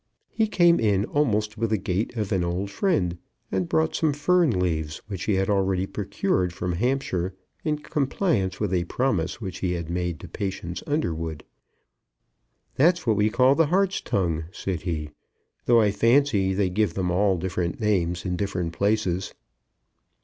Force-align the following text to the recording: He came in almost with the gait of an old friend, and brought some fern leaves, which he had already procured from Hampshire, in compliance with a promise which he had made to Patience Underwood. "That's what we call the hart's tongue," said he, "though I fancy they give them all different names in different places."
He 0.31 0.47
came 0.47 0.79
in 0.79 1.05
almost 1.05 1.59
with 1.59 1.69
the 1.69 1.77
gait 1.77 2.15
of 2.17 2.31
an 2.31 2.43
old 2.43 2.71
friend, 2.71 3.19
and 3.51 3.69
brought 3.69 3.93
some 3.93 4.13
fern 4.13 4.49
leaves, 4.59 4.97
which 5.05 5.25
he 5.25 5.35
had 5.35 5.47
already 5.47 5.85
procured 5.85 6.53
from 6.53 6.71
Hampshire, 6.71 7.35
in 7.63 7.77
compliance 7.77 8.59
with 8.59 8.73
a 8.73 8.85
promise 8.85 9.39
which 9.39 9.59
he 9.59 9.73
had 9.73 9.91
made 9.91 10.19
to 10.21 10.27
Patience 10.27 10.81
Underwood. 10.87 11.43
"That's 12.77 13.05
what 13.05 13.15
we 13.15 13.29
call 13.29 13.53
the 13.53 13.67
hart's 13.67 14.01
tongue," 14.01 14.45
said 14.51 14.81
he, 14.89 15.11
"though 15.65 15.79
I 15.81 15.91
fancy 15.91 16.55
they 16.55 16.71
give 16.71 16.95
them 16.95 17.11
all 17.11 17.37
different 17.37 17.79
names 17.79 18.25
in 18.25 18.35
different 18.35 18.73
places." 18.73 19.35